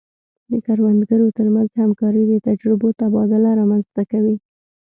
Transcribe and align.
د 0.51 0.53
کروندګرو 0.65 1.27
ترمنځ 1.37 1.69
همکاري 1.83 2.23
د 2.27 2.33
تجربو 2.47 2.87
تبادله 2.99 3.49
رامنځته 3.59 4.01
کوي. 4.11 4.35